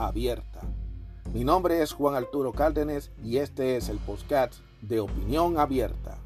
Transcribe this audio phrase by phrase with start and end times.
[0.00, 0.60] abierta.
[1.32, 6.18] Mi nombre es Juan Arturo Cárdenas y este es el podcast de Opinión Abierta.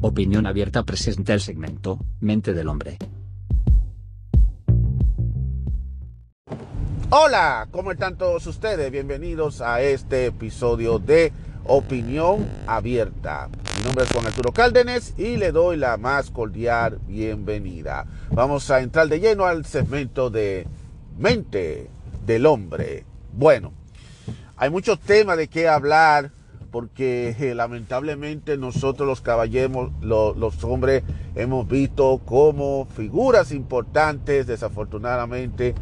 [0.00, 2.98] Opinión Abierta presenta el segmento Mente del Hombre.
[7.10, 8.90] Hola, ¿cómo están todos ustedes?
[8.90, 11.32] Bienvenidos a este episodio de
[11.64, 13.48] Opinión Abierta.
[13.84, 18.06] Nombre es Juan Arturo Cárdenas y le doy la más cordial bienvenida.
[18.30, 20.68] Vamos a entrar de lleno al segmento de
[21.18, 21.90] mente
[22.24, 23.04] del hombre.
[23.32, 23.72] Bueno,
[24.56, 26.30] hay muchos temas de qué hablar
[26.70, 31.02] porque eh, lamentablemente nosotros los caballeros, los hombres,
[31.34, 35.74] hemos visto como figuras importantes, desafortunadamente,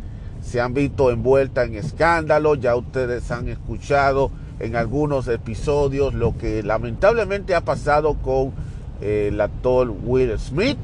[0.42, 2.60] se han visto envueltas en escándalos.
[2.60, 8.52] Ya ustedes han escuchado en algunos episodios lo que lamentablemente ha pasado con
[9.00, 10.78] eh, el actor Will Smith.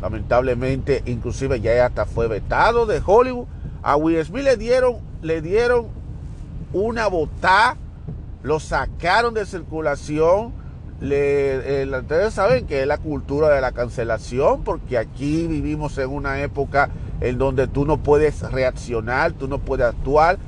[0.00, 3.46] Lamentablemente, inclusive ya hasta fue vetado de Hollywood.
[3.82, 5.86] A Will Smith le dieron, le dieron
[6.72, 7.76] una botada,
[8.42, 10.52] lo sacaron de circulación.
[11.00, 16.10] Le, eh, ustedes saben que es la cultura de la cancelación, porque aquí vivimos en
[16.10, 16.90] una época
[17.20, 20.38] en donde tú no puedes reaccionar, tú no puedes actuar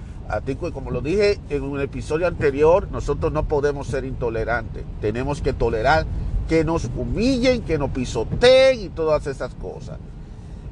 [0.72, 4.84] como lo dije en un episodio anterior, nosotros no podemos ser intolerantes.
[5.00, 6.06] Tenemos que tolerar
[6.48, 9.98] que nos humillen, que nos pisoteen y todas esas cosas.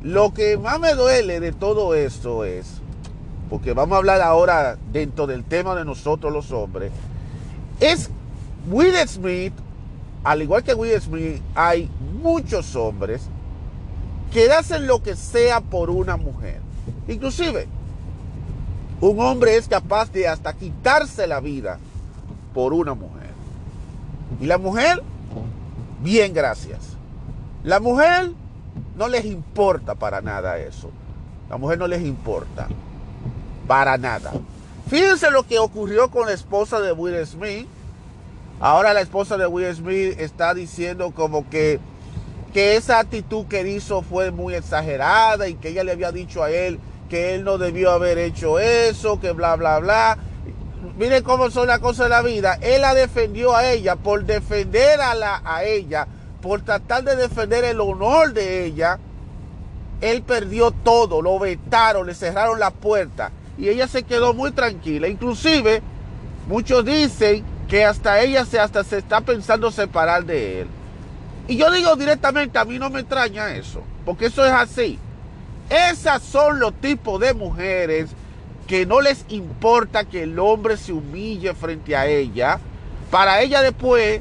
[0.02, 2.80] Lo que más me duele de todo esto es,
[3.48, 6.90] porque vamos a hablar ahora dentro del tema de nosotros los hombres,
[7.78, 8.10] es
[8.70, 9.52] Will Smith,
[10.24, 11.88] al igual que Will Smith, hay
[12.22, 13.22] muchos hombres
[14.32, 16.60] que hacen lo que sea por una mujer.
[17.06, 17.68] Inclusive,
[19.02, 21.78] un hombre es capaz de hasta quitarse la vida
[22.54, 23.32] por una mujer.
[24.40, 25.02] Y la mujer,
[26.00, 26.78] bien, gracias.
[27.64, 28.30] La mujer
[28.96, 30.90] no les importa para nada eso.
[31.50, 32.68] La mujer no les importa
[33.66, 34.30] para nada.
[34.86, 37.66] Fíjense lo que ocurrió con la esposa de Will Smith.
[38.60, 41.80] Ahora la esposa de Will Smith está diciendo como que,
[42.54, 46.52] que esa actitud que hizo fue muy exagerada y que ella le había dicho a
[46.52, 46.78] él
[47.12, 50.16] que él no debió haber hecho eso, que bla, bla, bla.
[50.96, 52.58] Miren cómo son las cosas de la vida.
[52.62, 56.06] Él la defendió a ella por defender a, a ella,
[56.40, 58.98] por tratar de defender el honor de ella.
[60.00, 65.06] Él perdió todo, lo vetaron, le cerraron la puerta y ella se quedó muy tranquila.
[65.06, 65.82] Inclusive,
[66.48, 70.68] muchos dicen que hasta ella se, hasta se está pensando separar de él.
[71.46, 74.98] Y yo digo directamente, a mí no me extraña eso, porque eso es así.
[75.72, 78.10] Esas son los tipos de mujeres
[78.66, 82.58] que no les importa que el hombre se humille frente a ella,
[83.10, 84.20] para ella después,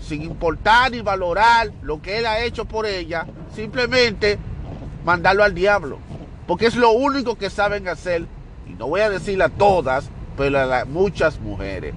[0.00, 4.38] sin importar ni valorar lo que él ha hecho por ella, simplemente
[5.04, 6.00] mandarlo al diablo.
[6.48, 8.26] Porque es lo único que saben hacer,
[8.66, 11.94] y no voy a decir a todas, pero a muchas mujeres.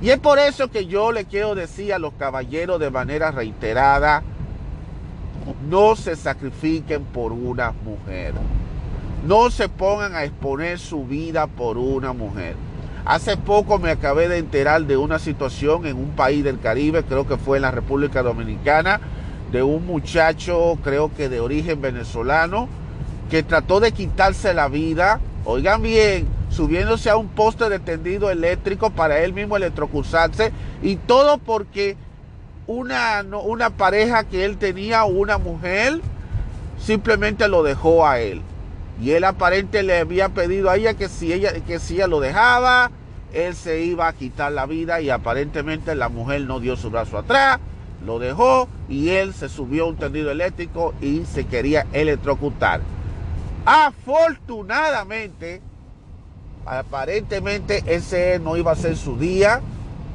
[0.00, 4.22] Y es por eso que yo le quiero decir a los caballeros de manera reiterada,
[5.70, 8.34] no se sacrifiquen por una mujer.
[9.24, 12.56] No se pongan a exponer su vida por una mujer.
[13.04, 17.26] Hace poco me acabé de enterar de una situación en un país del Caribe, creo
[17.26, 19.00] que fue en la República Dominicana,
[19.52, 22.68] de un muchacho, creo que de origen venezolano,
[23.30, 28.90] que trató de quitarse la vida, oigan bien, subiéndose a un poste de tendido eléctrico
[28.90, 30.52] para él mismo electrocutarse,
[30.82, 31.96] y todo porque
[32.70, 36.00] una, una pareja que él tenía, una mujer,
[36.78, 38.42] simplemente lo dejó a él.
[39.02, 42.20] Y él aparente le había pedido a ella que si ella, que si ella lo
[42.20, 42.92] dejaba,
[43.32, 47.18] él se iba a quitar la vida y aparentemente la mujer no dio su brazo
[47.18, 47.58] atrás,
[48.06, 52.82] lo dejó y él se subió a un tendido eléctrico y se quería electrocutar.
[53.64, 55.60] Afortunadamente,
[56.66, 59.60] aparentemente ese no iba a ser su día,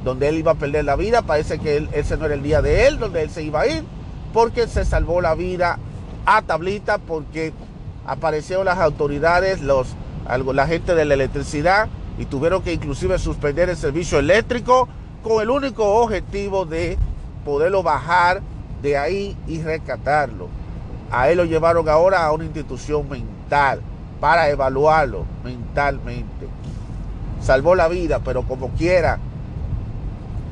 [0.04, 1.22] donde él iba a perder la vida.
[1.22, 3.84] Parece que ese no era el día de él, donde él se iba a ir,
[4.32, 5.78] porque se salvó la vida
[6.24, 7.52] a tablita, porque
[8.06, 9.88] aparecieron las autoridades, los,
[10.28, 11.88] la gente de la electricidad,
[12.18, 14.88] y tuvieron que inclusive suspender el servicio eléctrico
[15.22, 16.96] con el único objetivo de
[17.44, 18.42] poderlo bajar
[18.82, 20.48] de ahí y rescatarlo.
[21.10, 23.80] A él lo llevaron ahora a una institución mental
[24.20, 26.48] para evaluarlo mentalmente.
[27.40, 29.18] Salvó la vida, pero como quiera,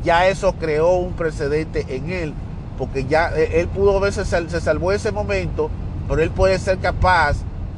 [0.04, 2.34] ya eso creó un precedente en él,
[2.78, 5.70] porque ya eh, él pudo ver, se, se salvó ese momento,
[6.08, 7.36] pero él puede ser capaz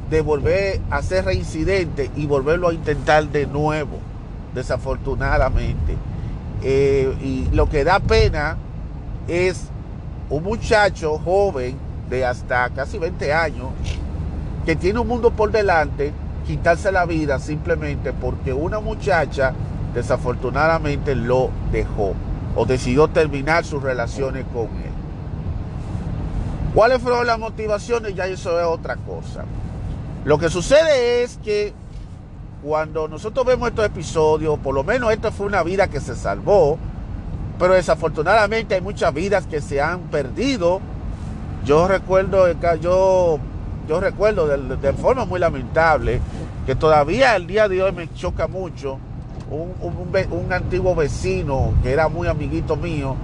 [0.09, 3.99] de volver a ser reincidente y volverlo a intentar de nuevo,
[4.53, 5.95] desafortunadamente.
[6.63, 8.57] Eh, y lo que da pena
[9.27, 9.65] es
[10.29, 11.77] un muchacho joven
[12.09, 13.67] de hasta casi 20 años
[14.65, 16.11] que tiene un mundo por delante,
[16.45, 19.53] quitarse la vida simplemente porque una muchacha
[19.97, 22.13] desafortunadamente lo dejó
[22.55, 24.91] o decidió terminar sus relaciones con él.
[26.75, 28.13] ¿Cuáles fueron las motivaciones?
[28.13, 29.45] Ya eso es otra cosa.
[30.23, 31.73] Lo que sucede es que
[32.61, 36.77] cuando nosotros vemos estos episodios, por lo menos esta fue una vida que se salvó,
[37.57, 40.79] pero desafortunadamente hay muchas vidas que se han perdido.
[41.65, 42.45] Yo recuerdo,
[42.79, 43.39] yo,
[43.87, 46.21] yo recuerdo de, forma muy lamentable
[46.67, 48.99] que todavía el día de hoy me choca mucho
[49.49, 49.73] un,
[50.31, 53.15] un, antiguo vecino que era muy amiguito mío,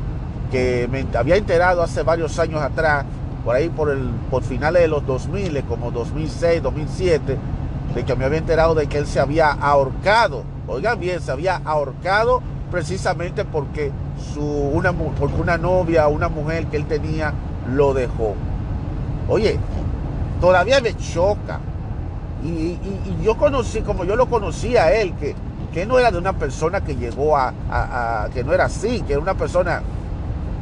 [0.51, 3.05] que me había enterado hace varios años atrás,
[3.43, 7.37] por ahí por, el, por finales de los 2000, como 2006, 2007,
[7.95, 10.43] de que me había enterado de que él se había ahorcado.
[10.67, 12.41] Oigan bien, se había ahorcado
[12.71, 13.91] precisamente porque,
[14.33, 17.33] su, una, porque una novia, una mujer que él tenía,
[17.69, 18.35] lo dejó.
[19.27, 19.59] Oye,
[20.39, 21.59] todavía me choca.
[22.43, 22.77] Y,
[23.23, 25.35] yo conocí, como yo lo conocía a él, que,
[25.73, 29.21] que no era de una persona que llegó a, que no era así, que era
[29.21, 29.81] una persona,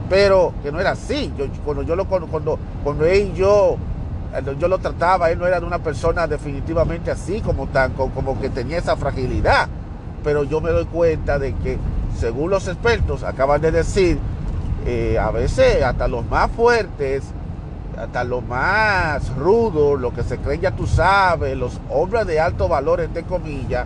[0.09, 1.33] pero que no era así.
[1.37, 3.77] Yo, cuando yo lo cuando, cuando él y yo
[4.57, 8.49] yo lo trataba, él no era de una persona definitivamente así, como, tan, como que
[8.49, 9.67] tenía esa fragilidad.
[10.23, 11.77] Pero yo me doy cuenta de que,
[12.17, 14.19] según los expertos acaban de decir,
[14.85, 17.23] eh, a veces hasta los más fuertes,
[17.97, 22.67] hasta los más rudos, lo que se creen ya tú sabes, los hombres de alto
[22.69, 23.85] valor, entre comillas,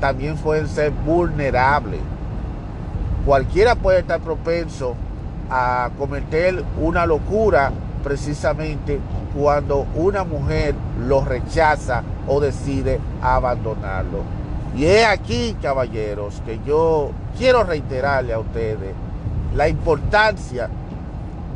[0.00, 2.00] también pueden ser vulnerables.
[3.24, 4.94] Cualquiera puede estar propenso
[5.50, 7.72] a cometer una locura
[8.02, 9.00] precisamente
[9.36, 10.74] cuando una mujer
[11.06, 14.20] lo rechaza o decide abandonarlo.
[14.76, 18.94] Y es aquí, caballeros, que yo quiero reiterarle a ustedes
[19.54, 20.68] la importancia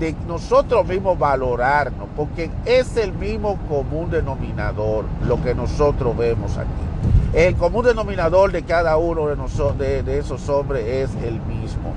[0.01, 6.90] de nosotros mismos valorarnos, porque es el mismo común denominador lo que nosotros vemos aquí.
[7.33, 11.95] El común denominador de cada uno de, nosotros, de esos hombres es el mismo,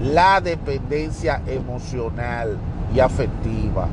[0.00, 2.56] la dependencia emocional
[2.94, 3.88] y afectiva.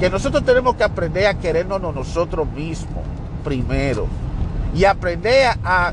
[0.00, 3.04] Que nosotros tenemos que aprender a querernos nosotros mismos
[3.44, 4.06] primero.
[4.74, 5.92] Y aprender a,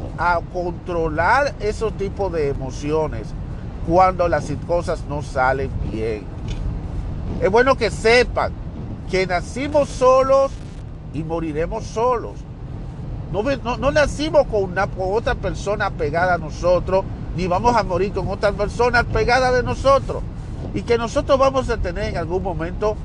[0.51, 3.27] controlar esos tipos de emociones
[3.87, 6.23] cuando las cosas no salen bien.
[7.39, 8.51] Es bueno que sepan
[9.11, 10.51] que nacimos solos
[11.13, 12.33] y moriremos solos.
[13.31, 17.05] No, nacimos con, una, con otra persona pegada a nosotros,
[17.37, 20.21] ni vamos a morir con otra persona pegada de nosotros
[20.73, 22.97] y que nosotros vamos a tener en algún momento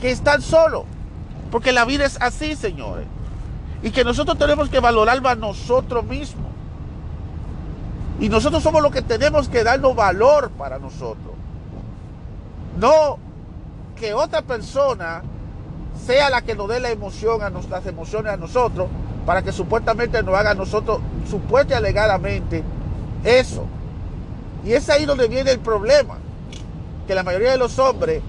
[0.00, 0.84] que estar solos.
[1.50, 3.06] Porque la vida es así, señores.
[3.82, 6.46] Y que nosotros tenemos que valorarlo a nosotros mismos.
[8.20, 11.34] Y nosotros somos los que tenemos que darnos valor para nosotros.
[12.78, 13.18] No
[13.96, 15.22] que otra persona
[16.06, 18.88] sea la que nos dé la emoción a las emociones a nosotros
[19.28, 22.62] para que supuestamente nos haga nosotros, supuestamente alegadamente,
[23.22, 23.66] eso.
[24.64, 26.16] Y es ahí donde viene el problema
[27.06, 28.22] que la mayoría de los hombres,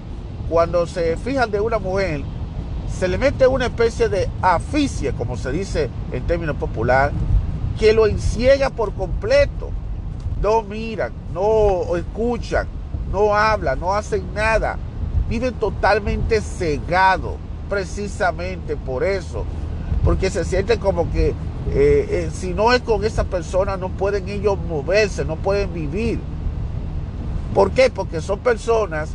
[0.50, 2.20] cuando se fijan de una mujer,
[2.98, 7.12] se le mete una especie de aficia, como se dice en términos popular,
[7.78, 9.70] que lo enciega por completo.
[10.42, 12.66] No miran, no escuchan,
[13.10, 14.76] no hablan, no hacen nada.
[15.30, 17.36] Viven totalmente cegados,
[17.70, 19.46] precisamente por eso.
[20.04, 21.34] Porque se sienten como que eh,
[21.72, 26.18] eh, si no es con esa persona no pueden ellos moverse, no pueden vivir.
[27.54, 27.90] ¿Por qué?
[27.90, 29.10] Porque son personas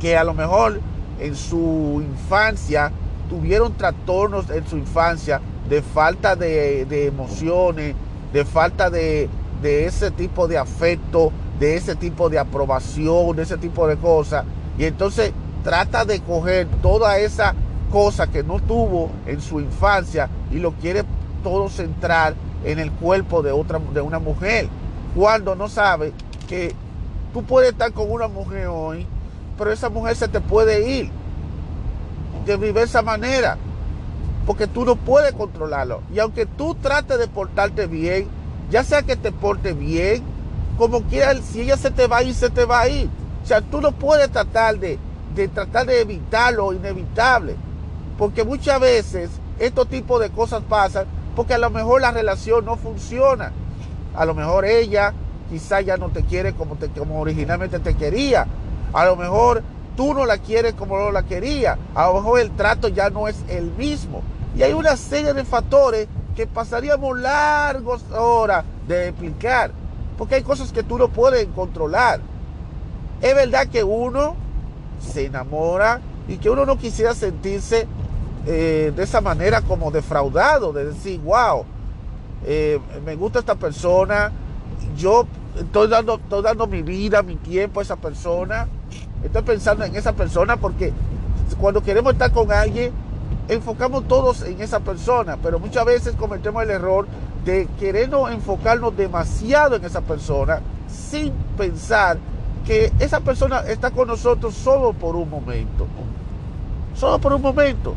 [0.00, 0.80] que a lo mejor
[1.20, 2.92] en su infancia
[3.28, 7.94] tuvieron trastornos en su infancia de falta de, emociones,
[8.32, 9.28] de falta de,
[9.60, 14.44] de, ese tipo de afecto, de ese tipo de aprobación, de ese tipo de cosas.
[14.78, 15.32] Y entonces
[15.62, 17.54] trata de coger toda esa
[17.90, 21.04] cosa que no tuvo en su infancia y lo quiere
[21.42, 24.68] todo centrar en el cuerpo de, otra, de una mujer,
[25.14, 26.12] cuando no sabe
[26.48, 26.74] que
[27.32, 29.06] tú puedes estar con una mujer hoy,
[29.56, 31.10] pero esa mujer se te puede ir
[32.46, 33.56] de diversa manera,
[34.46, 36.02] porque tú no puedes controlarlo.
[36.12, 38.28] Y aunque tú trates de portarte bien,
[38.70, 40.22] ya sea que te porte bien,
[40.76, 43.08] como quieras, si ella se te va a ir, se te va a ir.
[43.42, 44.98] O sea, tú no puedes tratar de,
[45.34, 47.56] de tratar de evitar lo inevitable.
[48.18, 51.06] Porque muchas veces estos tipos de cosas pasan
[51.36, 53.52] porque a lo mejor la relación no funciona.
[54.14, 55.14] A lo mejor ella
[55.48, 58.46] quizá ya no te quiere como, te, como originalmente te quería.
[58.92, 59.62] A lo mejor
[59.96, 61.78] tú no la quieres como no la quería.
[61.94, 64.22] A lo mejor el trato ya no es el mismo.
[64.56, 69.70] Y hay una serie de factores que pasaríamos largas horas de explicar.
[70.16, 72.20] Porque hay cosas que tú no puedes controlar.
[73.20, 74.34] Es verdad que uno
[74.98, 77.86] se enamora y que uno no quisiera sentirse
[78.46, 81.64] eh, de esa manera como defraudado, de decir, wow,
[82.46, 84.32] eh, me gusta esta persona,
[84.96, 85.26] yo
[85.58, 88.68] estoy dando, estoy dando mi vida, mi tiempo a esa persona,
[89.22, 90.92] estoy pensando en esa persona porque
[91.60, 92.92] cuando queremos estar con alguien,
[93.48, 97.06] enfocamos todos en esa persona, pero muchas veces cometemos el error
[97.44, 102.18] de querernos enfocarnos demasiado en esa persona sin pensar
[102.66, 105.86] que esa persona está con nosotros solo por un momento.
[106.94, 107.94] Solo por un momento.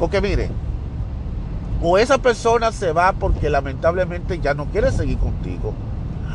[0.00, 0.50] Porque miren,
[1.82, 5.74] o esa persona se va porque lamentablemente ya no quiere seguir contigo.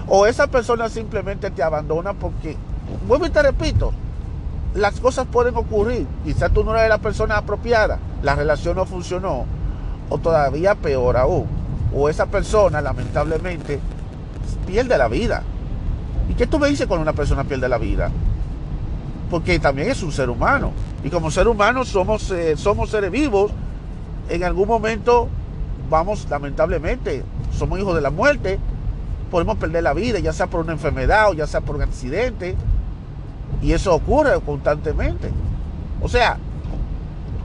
[0.07, 2.55] O esa persona simplemente te abandona porque,
[3.07, 3.91] vuelvo y te repito,
[4.75, 6.05] las cosas pueden ocurrir.
[6.23, 9.45] Quizás tú no eres la persona apropiada, la relación no funcionó.
[10.09, 11.47] O todavía peor aún,
[11.91, 13.79] o esa persona lamentablemente
[14.67, 15.41] pierde la vida.
[16.29, 18.11] ¿Y qué tú me dices cuando una persona pierde la vida?
[19.35, 20.71] Porque también es un ser humano.
[21.03, 23.51] Y como ser humano somos, eh, somos seres vivos.
[24.29, 25.27] En algún momento
[25.89, 28.59] vamos, lamentablemente, somos hijos de la muerte.
[29.29, 32.55] Podemos perder la vida, ya sea por una enfermedad o ya sea por un accidente.
[33.61, 35.29] Y eso ocurre constantemente.
[36.01, 36.37] O sea,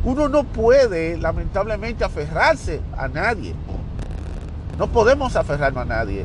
[0.04, 3.52] uno no puede, lamentablemente, aferrarse a nadie.
[4.78, 6.24] No podemos aferrarnos a nadie.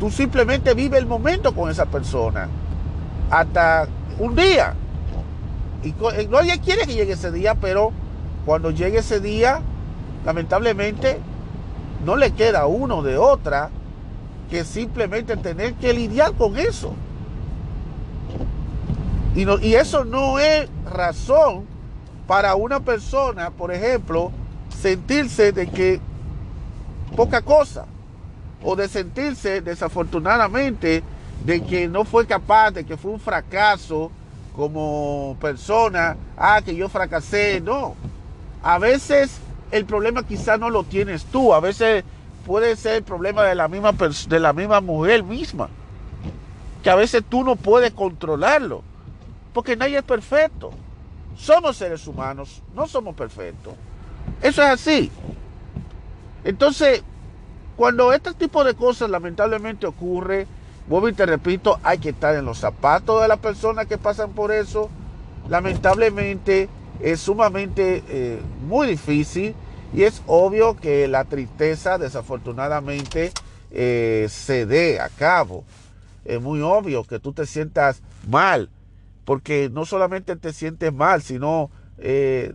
[0.00, 2.48] Tú, simplemente vive el momento con esa persona.
[3.30, 3.88] Hasta
[4.18, 4.74] un día.
[5.82, 7.92] Y eh, nadie quiere que llegue ese día, pero
[8.44, 9.60] cuando llegue ese día,
[10.24, 11.18] lamentablemente,
[12.04, 13.70] no le queda uno de otra
[14.50, 16.94] que simplemente tener que lidiar con eso.
[19.34, 21.64] Y, y eso no es razón
[22.26, 24.32] para una persona, por ejemplo,
[24.80, 26.00] sentirse de que
[27.16, 27.86] poca cosa
[28.62, 31.02] o de sentirse desafortunadamente
[31.44, 34.10] de que no fue capaz, de que fue un fracaso
[34.54, 37.94] como persona, ah, que yo fracasé, no.
[38.62, 39.38] A veces
[39.70, 42.04] el problema quizás no lo tienes tú, a veces
[42.44, 45.68] puede ser el problema de la misma, de la misma mujer misma,
[46.82, 48.82] que a veces tú no puedes controlarlo,
[49.52, 50.70] porque nadie es perfecto.
[51.36, 53.74] Somos seres humanos, no somos perfectos.
[54.42, 55.10] Eso es así.
[56.42, 57.02] Entonces,
[57.76, 60.48] cuando este tipo de cosas lamentablemente ocurre,
[60.88, 64.32] vuelvo y te repito, hay que estar en los zapatos de las personas que pasan
[64.32, 64.88] por eso.
[65.48, 66.68] Lamentablemente
[67.00, 69.54] es sumamente eh, muy difícil
[69.92, 73.32] y es obvio que la tristeza desafortunadamente
[73.70, 75.64] eh, se dé a cabo.
[76.24, 78.68] Es muy obvio que tú te sientas mal,
[79.24, 82.54] porque no solamente te sientes mal, sino eh,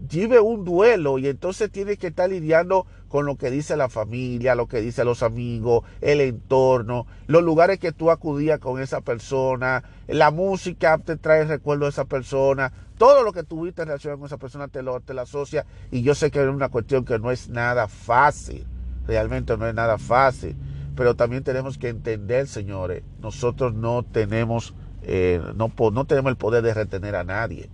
[0.00, 4.54] vive un duelo y entonces tienes que estar lidiando con lo que dice la familia,
[4.54, 9.82] lo que dicen los amigos, el entorno, los lugares que tú acudías con esa persona,
[10.06, 14.26] la música te trae recuerdo de esa persona, todo lo que tuviste en relación con
[14.26, 17.30] esa persona te lo, te asocia y yo sé que es una cuestión que no
[17.30, 18.66] es nada fácil,
[19.06, 20.56] realmente no es nada fácil,
[20.94, 26.62] pero también tenemos que entender, señores, nosotros no tenemos, eh, no, no tenemos el poder
[26.62, 27.70] de retener a nadie,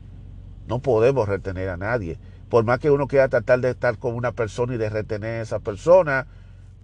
[0.68, 2.18] no podemos retener a nadie
[2.48, 5.42] por más que uno quiera tratar de estar con una persona y de retener a
[5.42, 6.26] esa persona,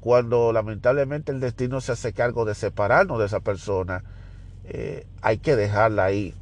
[0.00, 4.02] cuando lamentablemente el destino se hace cargo de separarnos de esa persona,
[4.64, 6.34] eh, hay que dejarla ahí.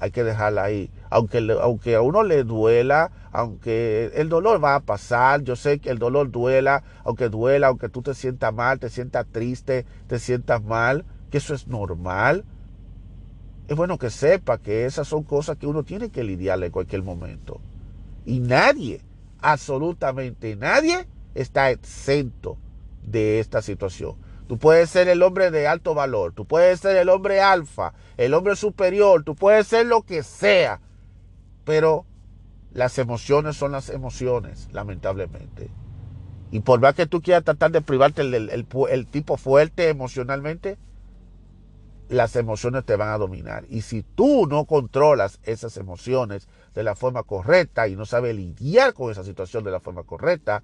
[0.00, 0.90] Hay que dejarla ahí.
[1.10, 5.90] Aunque, aunque a uno le duela, aunque el dolor va a pasar, yo sé que
[5.90, 10.62] el dolor duela, aunque duela, aunque tú te sientas mal, te sientas triste, te sientas
[10.62, 12.44] mal, que eso es normal.
[13.68, 17.02] Es bueno que sepa que esas son cosas que uno tiene que lidiarle en cualquier
[17.02, 17.60] momento.
[18.24, 19.02] Y nadie,
[19.40, 22.56] absolutamente nadie, está exento
[23.02, 24.16] de esta situación.
[24.48, 28.32] Tú puedes ser el hombre de alto valor, tú puedes ser el hombre alfa, el
[28.32, 30.80] hombre superior, tú puedes ser lo que sea,
[31.64, 32.06] pero
[32.72, 35.70] las emociones son las emociones, lamentablemente.
[36.50, 40.78] Y por más que tú quieras tratar de privarte el tipo fuerte emocionalmente,
[42.08, 43.64] las emociones te van a dominar.
[43.68, 48.94] Y si tú no controlas esas emociones de la forma correcta y no sabes lidiar
[48.94, 50.62] con esa situación de la forma correcta,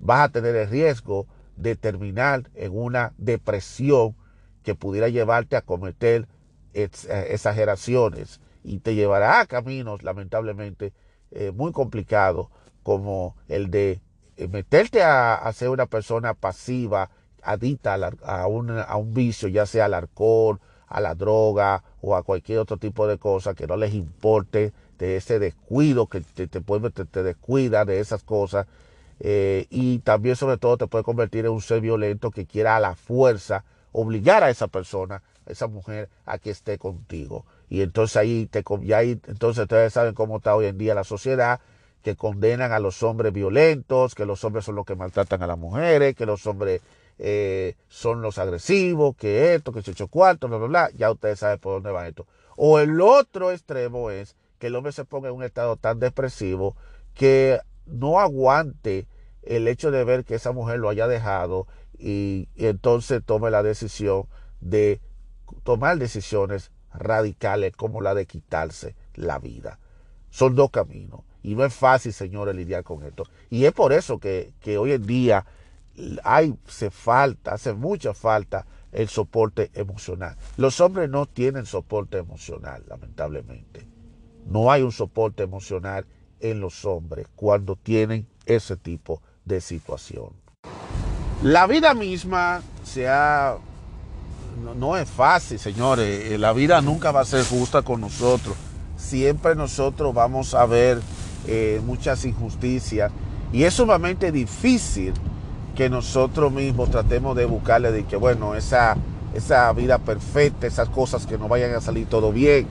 [0.00, 4.14] vas a tener el riesgo de terminar en una depresión
[4.62, 6.28] que pudiera llevarte a cometer
[6.74, 6.88] eh,
[7.30, 10.92] exageraciones y te llevará a caminos, lamentablemente,
[11.30, 12.48] eh, muy complicados,
[12.82, 14.00] como el de
[14.48, 17.10] meterte a, ser una persona pasiva,
[17.46, 22.22] adicta a, un, a, un, vicio, ya sea al alcohol, a la droga o a
[22.22, 26.60] cualquier otro tipo de cosa que no les importe de ese descuido que te, te,
[26.60, 28.66] te, descuida de esas cosas
[29.20, 32.80] eh, y también sobre todo te puede convertir en un ser violento que quiera a
[32.80, 37.46] la fuerza obligar a esa persona, a esa mujer a que esté contigo.
[37.68, 41.04] Y entonces ahí, te, ya ahí entonces ustedes saben cómo está hoy en día la
[41.04, 41.60] sociedad,
[42.02, 45.58] que condenan a los hombres violentos, que los hombres son los que maltratan a las
[45.58, 46.80] mujeres, que los hombres
[47.18, 50.90] eh, son los agresivos, que esto, que se echó cuarto, bla, bla, bla.
[50.94, 52.26] Ya ustedes saben por dónde va esto.
[52.56, 56.76] O el otro extremo es que el hombre se ponga en un estado tan depresivo
[57.14, 59.06] que no aguante
[59.42, 61.66] el hecho de ver que esa mujer lo haya dejado
[61.98, 64.26] y, entonces tome la decisión
[64.60, 65.00] de
[65.62, 69.78] tomar decisiones radicales como la de quitarse la vida.
[70.30, 71.20] Son dos caminos.
[71.42, 73.24] Y no es fácil, señores, lidiar con esto.
[73.50, 75.46] Y es por eso que, que hoy en día
[76.24, 80.36] hay, se falta, hace mucha falta el soporte emocional.
[80.56, 83.86] Los hombres no tienen soporte emocional, lamentablemente.
[84.46, 86.06] No hay un soporte emocional
[86.40, 90.30] en los hombres cuando tienen ese tipo de situación.
[91.42, 93.56] La vida misma se ha,
[94.76, 96.32] no, es fácil, señores.
[96.32, 98.56] Eh, la vida nunca va a ser justa con nosotros.
[98.96, 101.00] Siempre nosotros vamos a ver
[101.46, 103.12] eh, muchas injusticias
[103.52, 105.12] y es sumamente difícil
[105.76, 108.96] que nosotros mismos tratemos de buscarle de que, bueno, esa,
[109.34, 112.66] esa vida perfecta, esas cosas que no vayan a salir todo bien.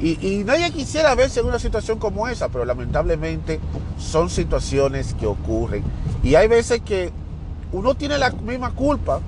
[0.00, 3.60] Y, nadie quisiera verse en una situación como esa, pero lamentablemente
[3.96, 5.84] son situaciones que ocurren.
[6.24, 7.12] Y hay veces que
[7.72, 9.20] uno tiene la misma culpa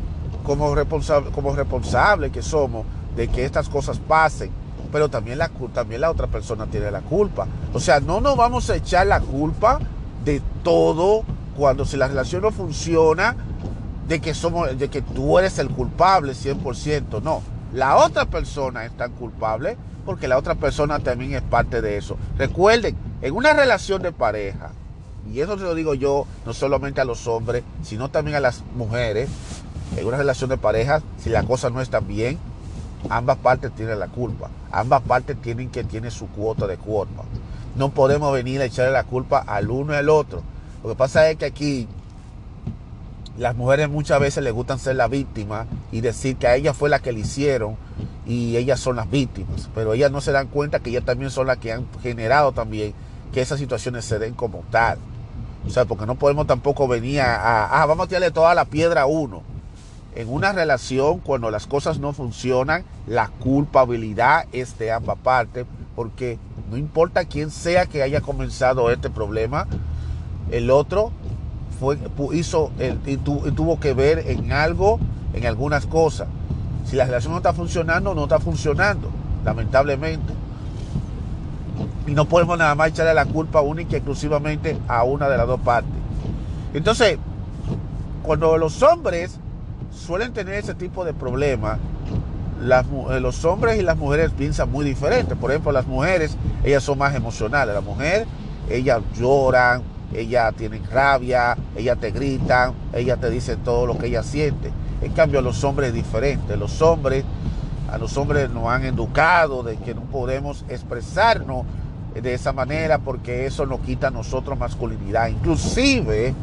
[0.43, 2.85] como responsable, como responsable que somos
[3.15, 4.51] de que estas cosas pasen,
[4.91, 7.47] pero también la, también la otra persona tiene la culpa.
[7.73, 9.79] O sea, no nos vamos a echar la culpa
[10.25, 11.25] de todo
[11.57, 13.37] cuando si la relación no funciona,
[14.09, 17.23] de que, somos, de que tú eres el culpable 100%.
[17.23, 17.43] No,
[17.73, 22.17] la otra persona es tan culpable porque la otra persona también es parte de eso.
[22.39, 24.71] Recuerden, en una relación de pareja,
[25.33, 28.63] y eso se lo digo yo no solamente a los hombres, sino también a las
[28.77, 29.29] mujeres,
[29.97, 32.39] en una relación de pareja, si la cosa no está bien,
[33.11, 34.49] ambas partes tienen la culpa.
[34.71, 37.25] Ambas partes tienen que tener su cuota de culpa.
[37.75, 40.43] No podemos venir a echarle la culpa al uno y al otro.
[40.87, 41.89] Lo que pasa es que aquí
[43.37, 46.89] las mujeres muchas veces les gustan ser la víctima y decir que a ella fue
[46.89, 47.75] la que le hicieron
[48.25, 51.49] y ellas son las víctimas, pero ellas no se dan cuenta que ellas también son
[51.49, 52.95] las que han generado también
[53.33, 54.99] que esas situaciones se den como tal.
[55.67, 59.03] O sea, porque no podemos tampoco venir a, ah, vamos a tirarle toda la piedra
[59.03, 59.43] a uno.
[60.15, 66.39] En una relación, cuando las cosas no funcionan, la culpabilidad es de ambas partes, porque
[66.71, 69.67] no importa quién sea que haya comenzado este problema,
[70.51, 71.13] el otro
[72.33, 72.71] hizo
[73.07, 74.99] y tuvo que ver en algo,
[75.35, 76.29] en algunas cosas.
[76.85, 79.11] Si la relación no está funcionando, no está funcionando,
[79.45, 80.33] lamentablemente.
[82.07, 85.47] Y no podemos nada más echarle la culpa única y exclusivamente a una de las
[85.47, 85.93] dos partes.
[86.73, 87.19] Entonces,
[88.23, 89.39] cuando los hombres
[89.93, 91.79] suelen tener ese tipo de problemas,
[92.63, 95.37] eh, los hombres y las mujeres piensan muy diferente.
[95.37, 97.75] Por ejemplo, las mujeres, ellas son más emocionales.
[97.75, 98.27] La mujer,
[98.71, 99.83] ellas lloran,
[100.15, 104.73] ellas tienen rabia, ellas te gritan, ellas te dicen todo lo que ellas sienten.
[105.03, 106.57] En cambio, los hombres es diferente.
[106.57, 107.25] Los hombres,
[107.91, 111.65] a los hombres nos han educado de que no podemos expresarnos
[112.15, 115.29] de esa manera porque eso nos quita a nosotros masculinidad.
[115.29, 116.35] Inclusive,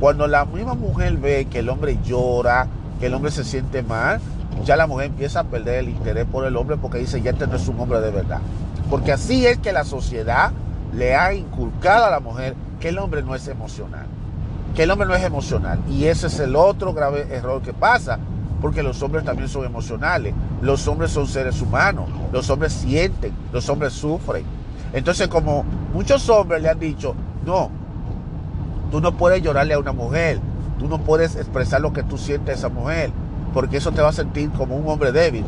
[0.00, 2.66] cuando la misma mujer ve que el hombre llora,
[2.98, 4.20] que el hombre se siente mal,
[4.64, 7.46] ya la mujer empieza a perder el interés por el hombre porque dice, ya este
[7.46, 8.40] no es un hombre de verdad.
[8.90, 10.52] Porque así es que la sociedad
[10.96, 14.06] le ha inculcado a la mujer que el hombre no es emocional.
[14.74, 15.78] Que el hombre no es emocional.
[15.88, 18.18] Y ese es el otro grave error que pasa.
[18.60, 20.34] Porque los hombres también son emocionales.
[20.62, 22.08] Los hombres son seres humanos.
[22.32, 23.32] Los hombres sienten.
[23.52, 24.44] Los hombres sufren.
[24.92, 27.70] Entonces como muchos hombres le han dicho, no,
[28.90, 30.38] tú no puedes llorarle a una mujer.
[30.78, 33.10] Tú no puedes expresar lo que tú sientes a esa mujer.
[33.52, 35.44] Porque eso te va a sentir como un hombre débil.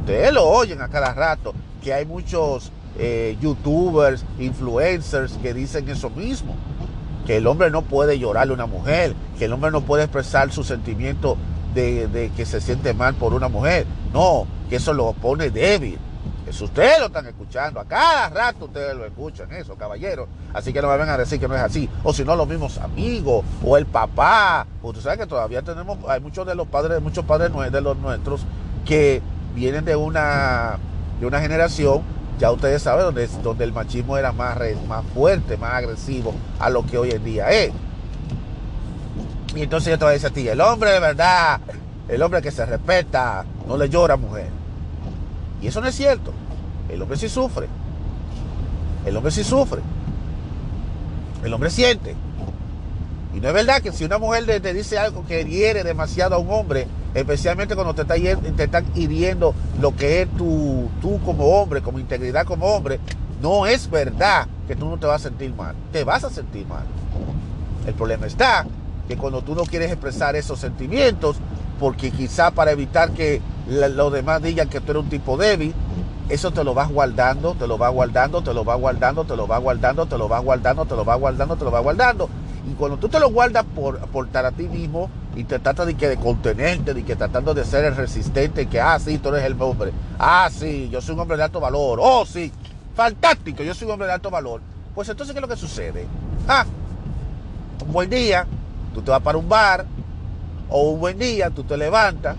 [0.00, 1.54] Ustedes lo oyen a cada rato.
[1.82, 6.56] Que hay muchos eh, youtubers, influencers que dicen eso mismo
[7.26, 10.50] que el hombre no puede llorarle a una mujer, que el hombre no puede expresar
[10.50, 11.36] su sentimiento
[11.74, 13.86] de, que se siente mal por una mujer.
[14.12, 15.98] No, que eso lo pone débil.
[16.46, 17.78] Eso ustedes lo están escuchando.
[17.78, 20.28] A cada rato ustedes lo escuchan, eso, caballeros.
[20.52, 21.88] Así que no me vengan a decir que no es así.
[22.02, 24.66] O si no, los mismos amigos, o el papá.
[24.82, 28.42] Ustedes saben que todavía tenemos, hay muchos de los padres, muchos padres de los nuestros
[28.84, 29.22] que
[29.54, 30.78] vienen de una,
[31.20, 32.02] de una generación
[32.40, 34.56] ya ustedes saben donde, donde el machismo era más,
[34.88, 37.70] más fuerte, más agresivo a lo que hoy en día es.
[39.54, 41.60] Y entonces yo te voy a decir a ti, el hombre de verdad,
[42.08, 44.48] el hombre que se respeta, no le llora a mujer.
[45.60, 46.32] Y eso no es cierto.
[46.88, 47.68] El hombre sí sufre.
[49.04, 49.82] El hombre sí sufre.
[51.44, 52.16] El hombre siente.
[53.34, 56.38] Y no es verdad que si una mujer te, dice algo que hiere demasiado a
[56.38, 61.46] un hombre, especialmente cuando te, está, te están hiriendo lo que es tu, tú como
[61.46, 63.00] hombre, como integridad como hombre,
[63.42, 65.74] no es verdad que tú no te vas a sentir mal.
[65.92, 66.84] Te vas a sentir mal.
[67.86, 68.66] El problema está
[69.08, 71.36] que cuando tú no quieres expresar esos sentimientos,
[71.80, 75.74] porque quizá para evitar que los demás digan que tú eres un tipo débil,
[76.28, 79.48] eso te lo vas guardando, te lo vas guardando, te lo vas guardando, te lo
[79.48, 82.28] vas guardando, te lo vas guardando, te lo vas guardando, te lo vas guardando.
[82.68, 85.94] Y cuando tú te lo guardas por aportar a ti mismo y te tratas de,
[85.94, 89.44] que de contenerte, de que tratando de ser el resistente, que, ah, sí, tú eres
[89.44, 89.92] el hombre.
[90.18, 91.98] Ah, sí, yo soy un hombre de alto valor.
[92.02, 92.52] Oh, sí,
[92.94, 94.60] fantástico, yo soy un hombre de alto valor.
[94.94, 96.06] Pues entonces, ¿qué es lo que sucede?
[96.46, 96.66] Ah,
[97.84, 98.46] un buen día,
[98.92, 99.86] tú te vas para un bar,
[100.68, 102.36] o un buen día, tú te levantas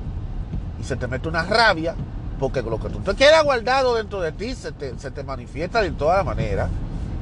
[0.79, 1.95] y se te mete una rabia,
[2.39, 5.81] porque lo que tú te quieras guardado dentro de ti se te, se te manifiesta
[5.81, 6.69] de toda manera,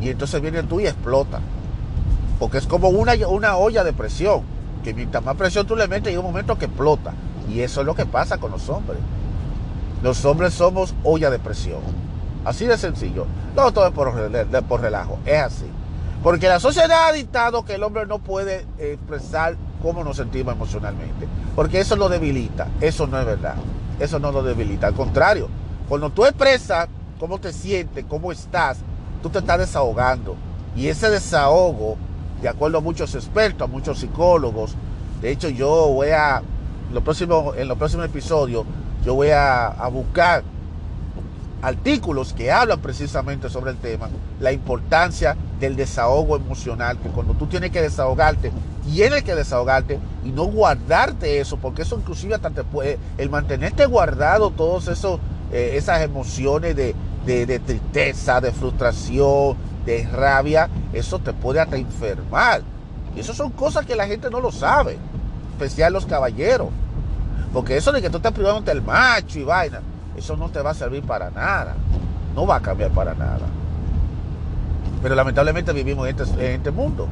[0.02, 1.40] y entonces viene tú y explota.
[2.40, 4.44] Porque es como una, una olla de presión,
[4.84, 7.14] que mientras más presión tú le metes, llega un momento que explota.
[7.50, 9.00] Y eso es lo que pasa con los hombres.
[10.02, 11.82] Los hombres somos olla de presión.
[12.46, 13.26] Así de sencillo.
[13.56, 14.14] No todo es por,
[14.68, 15.66] por relajo, es así.
[16.24, 21.28] Porque la sociedad ha dictado que el hombre no puede expresar cómo nos sentimos emocionalmente.
[21.56, 22.68] Porque eso lo debilita.
[22.80, 23.56] Eso no es verdad.
[24.00, 24.88] Eso no lo debilita.
[24.88, 25.50] Al contrario,
[25.88, 26.88] cuando tú expresas
[27.20, 28.80] cómo te sientes, cómo estás,
[29.22, 30.36] tú te estás desahogando.
[30.76, 31.98] Y ese desahogo
[32.42, 34.76] de acuerdo a muchos expertos, a muchos psicólogos.
[35.22, 36.94] De hecho, yo voy a, en
[37.68, 38.66] los próximos episodios,
[39.04, 40.44] yo voy a, buscar
[41.62, 47.48] artículos que hablan precisamente sobre el tema, la importancia del desahogo emocional, que cuando tú
[47.48, 48.52] tienes que desahogarte,
[48.86, 53.86] tienes que desahogarte y no guardarte eso, porque eso inclusive hasta te puede, el mantenerte
[53.86, 55.20] guardado esos,
[55.52, 56.96] eh, esas emociones de
[57.66, 62.62] tristeza, de frustración, de rabia, eso te puede hasta enfermar.
[63.16, 64.98] Y eso son cosas que la gente no lo sabe,
[65.54, 66.70] especial los caballeros.
[67.54, 69.82] Porque eso de que tú estás privando del macho y vaina,
[70.16, 71.76] eso no te va a servir para nada.
[72.36, 73.48] No va a cambiar para nada.
[75.02, 77.08] Pero lamentablemente vivimos en este, este mundo.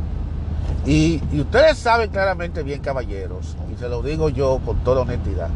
[0.85, 5.49] Y, ustedes saben claramente bien, caballeros, y se lo digo yo con toda honestidad,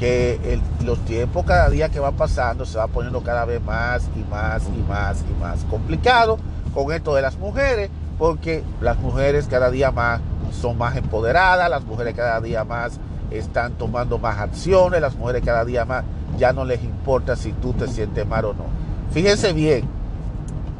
[0.00, 4.30] que los tiempos cada día que van pasando se va poniendo cada vez más y
[4.30, 6.38] más y más y más complicado
[6.74, 10.22] con esto de las mujeres, porque las mujeres cada día más
[10.58, 12.98] son más empoderadas, las mujeres cada día más
[13.30, 16.04] están tomando más acciones, las mujeres cada día más
[16.38, 18.64] ya no les importa si tú te sientes mal o no.
[19.12, 19.84] Fíjense bien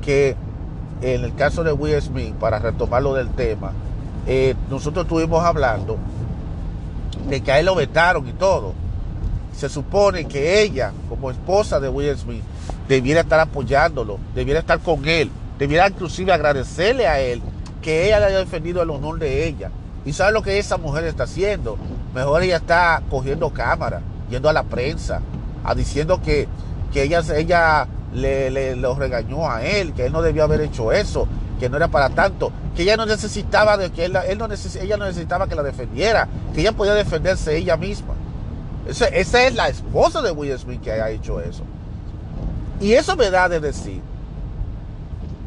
[0.00, 0.34] que
[1.02, 3.72] en el caso de Will Smith, para retomar lo del tema,
[4.26, 5.98] eh, nosotros estuvimos hablando
[7.28, 8.72] de que a él lo vetaron y todo.
[9.56, 12.42] Se supone que ella, como esposa de Will Smith,
[12.88, 17.42] debiera estar apoyándolo, debiera estar con él, Debiera inclusive agradecerle a él
[17.82, 19.70] que ella le haya defendido el honor de ella.
[20.06, 21.76] ¿Y sabe lo que esa mujer está haciendo?
[22.14, 25.20] Mejor ella está cogiendo cámara, yendo a la prensa,
[25.62, 26.48] a diciendo que,
[26.94, 31.28] que ella, ella le, lo regañó a él, que él no debía haber hecho eso,
[31.58, 35.46] que no era para tanto, que ella no necesitaba de que él, ella no necesitaba
[35.46, 38.14] que la defendiera, que ella podía defenderse ella misma.
[38.90, 41.62] Esa, es la esposa de Will Smith que ha hecho eso.
[42.80, 44.00] Y eso me da de decir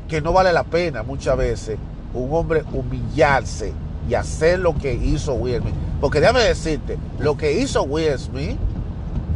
[0.08, 1.78] que no vale la pena muchas veces
[2.14, 3.74] un hombre humillarse
[4.08, 5.76] y hacer lo que hizo Will Smith.
[6.00, 8.58] Porque déjame decirte, lo que hizo Will Smith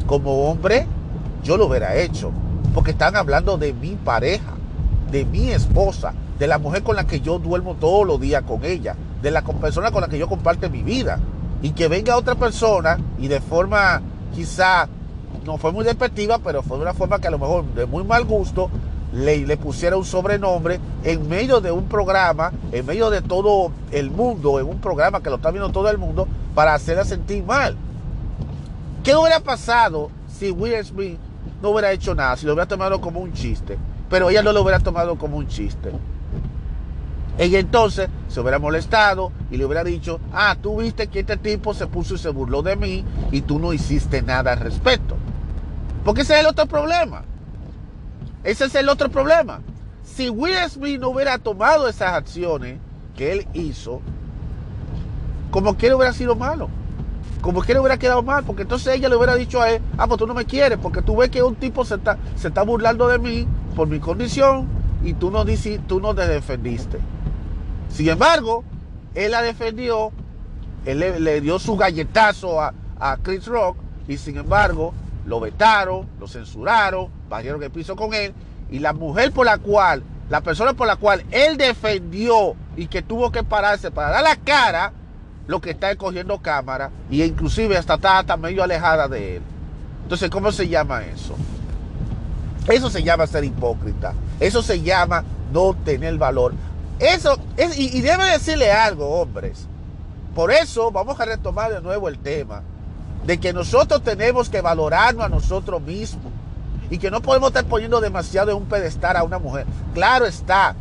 [0.05, 0.87] como hombre,
[1.43, 2.31] yo lo hubiera hecho.
[2.73, 4.53] Porque están hablando de mi pareja,
[5.11, 8.63] de mi esposa, de la mujer con la que yo duermo todos los días con
[8.63, 11.19] ella, de la persona con la que yo comparto mi vida.
[11.61, 14.01] Y que venga otra persona y de forma
[14.33, 14.87] quizá
[15.45, 18.03] no fue muy despectiva, pero fue de una forma que a lo mejor de muy
[18.03, 18.69] mal gusto
[19.13, 24.11] le, le pusiera un sobrenombre en medio de un programa, en medio de todo el
[24.11, 27.75] mundo, en un programa que lo está viendo todo el mundo, para hacerla sentir mal.
[29.03, 31.17] ¿Qué hubiera pasado si Will Smith
[31.61, 33.77] no hubiera hecho nada, si lo hubiera tomado como un chiste?
[34.09, 35.91] Pero ella no lo hubiera tomado como un chiste.
[37.37, 41.73] Ella entonces se hubiera molestado y le hubiera dicho, ah, tú viste que este tipo
[41.73, 45.15] se puso y se burló de mí y tú no hiciste nada al respecto.
[46.03, 47.23] Porque ese es el otro problema.
[48.43, 49.61] Ese es el otro problema.
[50.03, 52.79] Si Will Smith no hubiera tomado esas acciones
[53.15, 54.01] que él hizo,
[55.51, 56.69] como que él hubiera sido malo.
[57.41, 60.07] Como que él hubiera quedado mal, porque entonces ella le hubiera dicho a él, ah,
[60.07, 62.63] pues tú no me quieres, porque tú ves que un tipo se está, se está
[62.63, 64.67] burlando de mí por mi condición
[65.03, 65.45] y tú no,
[65.85, 66.99] tú no te defendiste.
[67.89, 68.63] Sin embargo,
[69.15, 70.11] él la defendió,
[70.85, 72.73] él le, dio su galletazo a,
[73.21, 74.93] Chris Rock y sin embargo
[75.25, 78.33] lo vetaron, lo censuraron, bajaron el piso con él
[78.71, 83.01] y la mujer por la cual, la persona por la cual él defendió y que
[83.01, 84.93] tuvo que pararse para dar la cara,
[85.45, 89.41] lo que está cogiendo cámara y inclusive hasta está, hasta medio alejada de él.
[90.03, 91.35] Entonces, ¿cómo se llama eso?
[92.67, 94.13] Eso se llama ser hipócrita.
[94.39, 96.53] Eso se llama no tener valor.
[96.99, 99.67] Eso, es, y, debe decirle algo, hombres.
[100.33, 102.61] Por eso vamos a retomar de nuevo el tema
[103.25, 106.31] de que nosotros tenemos que valorarnos a nosotros mismos
[106.89, 109.65] y que no podemos estar poniendo demasiado en un pedestal a una mujer.
[109.93, 110.75] Claro está,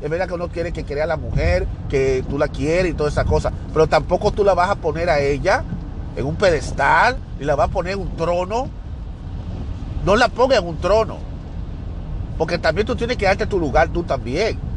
[0.00, 2.94] es verdad que uno quiere que crea a la mujer, que tú la quieres y
[2.94, 5.62] toda esa cosa, pero tampoco tú la vas a poner a ella
[6.16, 8.68] en un pedestal y la vas a poner en un trono.
[10.04, 11.18] No la pongas en un trono,
[12.38, 14.69] porque también tú tienes que darte tu lugar tú también.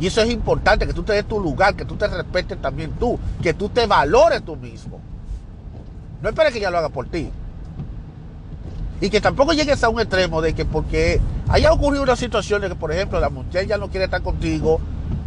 [0.00, 2.92] Y eso es importante, que tú te des tu lugar, que tú te respetes también
[2.92, 4.98] tú, que tú te valores tú mismo.
[6.22, 7.30] No esperes que ella lo haga por ti.
[9.02, 12.68] Y que tampoco llegues a un extremo de que porque haya ocurrido una situación de
[12.68, 14.80] que, por ejemplo, la mujer ya no quiere estar contigo,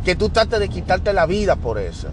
[0.04, 2.08] que tú trates de quitarte la vida por eso.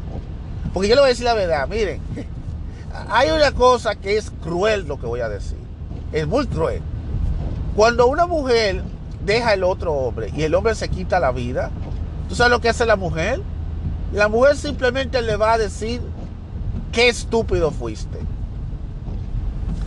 [0.74, 2.00] Porque yo le voy a decir la verdad, miren,
[3.08, 5.58] hay una cosa que es cruel lo que voy a decir.
[6.12, 6.82] Es muy cruel.
[7.74, 8.82] Cuando una mujer
[9.24, 11.70] deja al otro hombre y el hombre se quita la vida,
[12.30, 13.40] ¿Tú sabes lo que hace la mujer?
[14.12, 16.00] La mujer simplemente le va a decir
[16.92, 18.18] qué estúpido fuiste.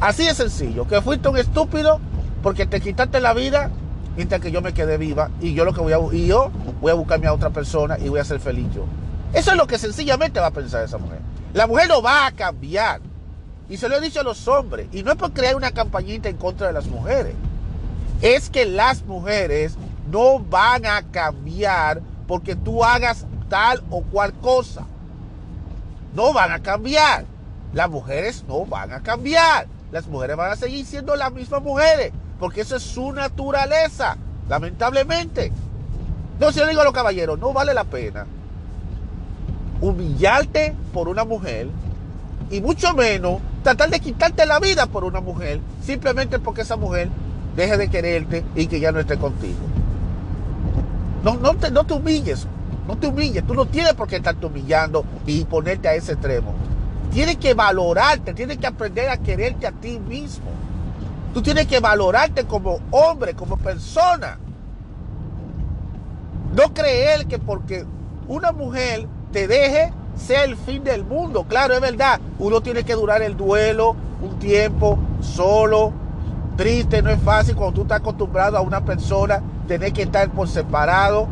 [0.01, 2.01] Así de sencillo, que fuiste un estúpido
[2.41, 3.71] porque te quitaste la vida
[4.17, 6.51] mientras que yo me quedé viva y yo lo que voy a y yo
[6.81, 8.83] voy a buscarme a otra persona y voy a ser feliz yo.
[9.31, 11.19] Eso es lo que sencillamente va a pensar esa mujer.
[11.53, 12.99] La mujer no va a cambiar.
[13.69, 14.87] Y se lo he dicho a los hombres.
[14.91, 17.35] Y no es por crear una campañita en contra de las mujeres.
[18.21, 19.77] Es que las mujeres
[20.11, 22.01] no van a cambiar
[22.33, 24.87] porque tú hagas tal o cual cosa.
[26.15, 27.25] No van a cambiar.
[27.75, 29.67] Las mujeres no van a cambiar.
[29.91, 34.17] Las mujeres van a seguir siendo las mismas mujeres, porque eso es su naturaleza,
[34.49, 35.51] lamentablemente.
[36.33, 38.25] Entonces yo digo a los caballeros, no vale la pena
[39.79, 41.67] humillarte por una mujer
[42.49, 47.09] y mucho menos tratar de quitarte la vida por una mujer simplemente porque esa mujer
[47.55, 49.72] deje de quererte y que ya no esté contigo.
[51.23, 52.45] No, no, te, no te humilles,
[52.87, 53.45] no te humilles.
[53.47, 56.53] Tú no tienes por qué estarte humillando y ponerte a ese extremo.
[57.11, 60.45] Tienes que valorarte, tienes que aprender a quererte a ti mismo.
[61.33, 64.37] Tú tienes que valorarte como hombre, como persona.
[66.53, 67.85] No creer que porque
[68.27, 71.45] una mujer te deje sea el fin del mundo.
[71.45, 72.19] Claro, es verdad.
[72.37, 75.91] Uno tiene que durar el duelo un tiempo solo,
[76.55, 80.47] triste, no es fácil cuando tú estás acostumbrado a una persona tener que estar por
[80.47, 81.27] separado.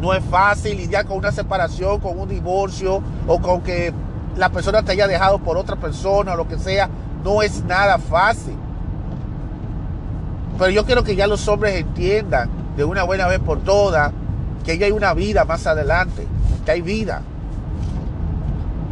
[0.00, 3.92] No es fácil lidiar con una separación, con un divorcio o con que
[4.36, 6.88] la persona te haya dejado por otra persona o lo que sea.
[7.24, 8.56] No es nada fácil.
[10.58, 14.12] Pero yo quiero que ya los hombres entiendan de una buena vez por todas
[14.64, 16.26] que ya hay una vida más adelante,
[16.64, 17.22] que hay vida.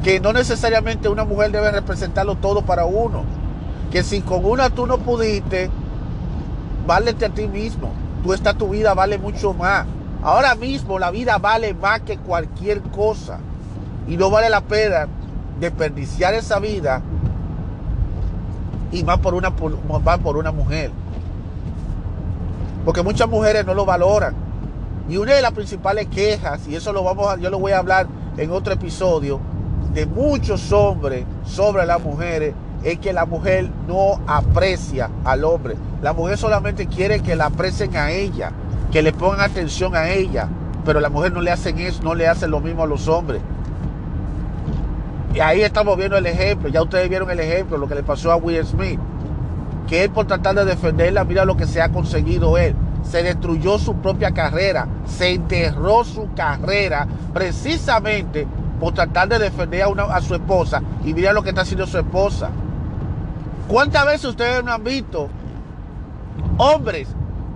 [0.03, 3.25] Que no necesariamente una mujer debe representarlo todo para uno.
[3.91, 5.71] Que si con una tú no pudiste,
[6.91, 7.93] válete a ti mismo.
[8.25, 9.87] Tú esta tu vida vale mucho más.
[10.25, 13.39] Ahora mismo la vida vale más que cualquier cosa.
[14.09, 15.07] Y no vale la pena
[15.61, 17.01] desperdiciar esa vida
[18.91, 19.51] y más por una,
[20.05, 20.91] más por una mujer.
[22.85, 24.35] Porque muchas mujeres no lo valoran.
[25.09, 28.09] Y una de las principales quejas, y eso lo vamos yo lo voy a hablar
[28.37, 29.39] en otro episodio,
[29.95, 35.77] de muchos hombres sobre las mujeres, es que la mujer no aprecia al hombre.
[36.03, 38.53] La mujer solamente quiere que la aprecien a ella,
[38.91, 40.49] que le pongan atención a ella.
[40.85, 43.43] Pero la mujer no le hacen eso, no le hacen lo mismo a los hombres.
[45.35, 46.69] Y ahí estamos viendo el ejemplo.
[46.69, 48.99] Ya ustedes vieron el ejemplo, lo que le pasó a Will Smith.
[49.87, 52.75] Que él por tratar de defenderla, mira lo que se ha conseguido él.
[53.03, 54.89] Se destruyó su propia carrera.
[55.05, 58.47] Se enterró su carrera precisamente
[58.81, 60.83] por tratar de defender a, su esposa.
[61.05, 62.51] Y mira lo que está haciendo su esposa.
[63.71, 65.29] ¿Cuántas veces ustedes no han visto
[66.59, 67.07] hombres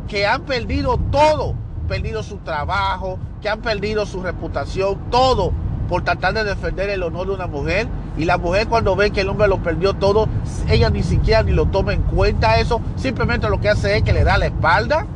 [0.07, 1.57] que han perdido todo?
[1.89, 5.53] Perdido su trabajo, que han perdido su reputación, todo
[5.89, 7.89] por tratar de defender el honor de una mujer.
[8.17, 10.29] Y la mujer cuando ve que el hombre lo perdió todo,
[10.69, 12.81] ella ni siquiera ni lo toma en cuenta eso.
[12.95, 15.09] Simplemente lo que hace es que le da la espalda.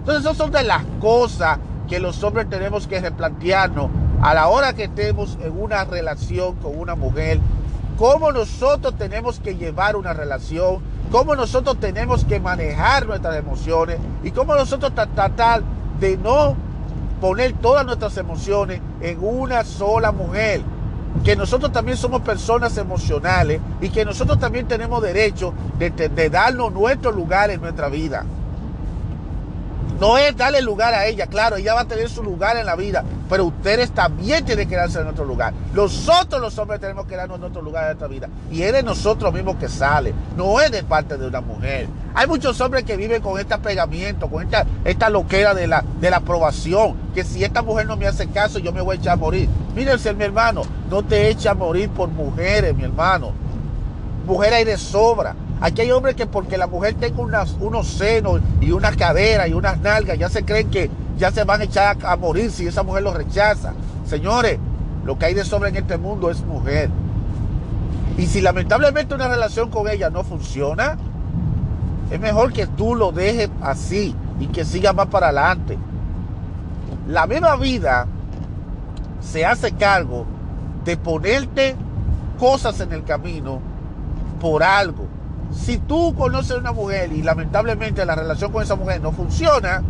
[0.00, 3.88] Entonces esas son de las cosas que los hombres tenemos que replantearnos
[4.20, 7.38] a la hora que estemos en una relación con una mujer
[8.00, 10.78] cómo nosotros tenemos que llevar una relación,
[11.12, 15.62] cómo nosotros tenemos que manejar nuestras emociones y cómo nosotros tratar
[16.00, 16.56] de no
[17.20, 20.62] poner todas nuestras emociones en una sola mujer.
[21.22, 26.72] Que nosotros también somos personas emocionales y que nosotros también tenemos derecho de, de darnos
[26.72, 28.24] nuestro lugar en nuestra vida.
[30.00, 32.74] No es darle lugar a ella, claro, ella va a tener su lugar en la
[32.74, 35.52] vida, pero ustedes también tienen que darse en nuestro lugar.
[35.74, 38.28] Nosotros los hombres tenemos que darnos nuestro lugar en nuestra vida.
[38.50, 41.86] Y es de nosotros mismos que sale, no es de parte de una mujer.
[42.14, 46.10] Hay muchos hombres que viven con este apegamiento, con esta, esta loquera de la, de
[46.10, 49.12] la aprobación, que si esta mujer no me hace caso, yo me voy a echar
[49.12, 49.50] a morir.
[49.74, 53.32] Mírense, mi hermano, no te eches a morir por mujeres, mi hermano.
[54.24, 55.34] Mujer hay de sobra.
[55.60, 59.78] Aquí hay hombres que porque la mujer tenga unos senos y una cadera y unas
[59.80, 63.02] nalgas, ya se creen que ya se van a echar a, morir si esa mujer
[63.02, 63.74] los rechaza.
[64.06, 64.58] Señores,
[65.04, 66.88] lo que hay de sobra en este mundo es mujer.
[68.16, 70.96] Y si lamentablemente una relación con ella no funciona,
[72.10, 75.76] es mejor que tú lo dejes así y que siga más para adelante.
[77.06, 78.06] La misma vida
[79.20, 80.24] se hace cargo
[80.86, 81.76] de ponerte
[82.38, 83.60] cosas en el camino
[84.40, 85.09] por algo
[85.52, 89.82] si tú conoces a una mujer y lamentablemente la relación con esa mujer no funciona,